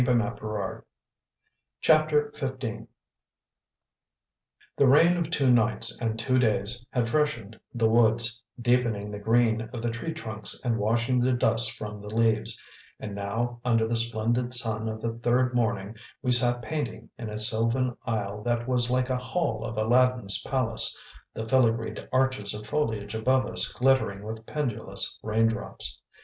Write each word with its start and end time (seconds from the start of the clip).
CHAPTER 1.81 2.31
XV 2.33 2.59
The 2.59 2.87
rain 4.87 5.15
of 5.15 5.29
two 5.29 5.51
nights 5.51 5.95
and 6.01 6.17
two 6.17 6.39
days 6.39 6.83
had 6.89 7.07
freshened 7.07 7.59
the 7.75 7.87
woods, 7.87 8.41
deepening 8.59 9.11
the 9.11 9.19
green 9.19 9.69
of 9.71 9.83
the 9.83 9.91
tree 9.91 10.11
trunks 10.15 10.65
and 10.65 10.79
washing 10.79 11.19
the 11.19 11.33
dust 11.33 11.77
from 11.77 12.01
the 12.01 12.07
leaves, 12.09 12.59
and 12.99 13.13
now, 13.13 13.59
under 13.63 13.85
the 13.85 13.95
splendid 13.95 14.55
sun 14.55 14.89
of 14.89 15.03
the 15.03 15.13
third 15.19 15.53
morning, 15.53 15.95
we 16.23 16.31
sat 16.31 16.63
painting 16.63 17.11
in 17.19 17.29
a 17.29 17.37
sylvan 17.37 17.95
aisle 18.03 18.41
that 18.41 18.67
was 18.67 18.89
like 18.89 19.11
a 19.11 19.17
hall 19.17 19.63
of 19.63 19.77
Aladdin's 19.77 20.41
palace, 20.41 20.99
the 21.35 21.47
filigreed 21.47 22.09
arches 22.11 22.55
of 22.55 22.65
foliage 22.65 23.13
above 23.13 23.45
us 23.45 23.71
glittering 23.71 24.23
with 24.23 24.47
pendulous 24.47 25.19
rain 25.21 25.45
drops. 25.45 25.99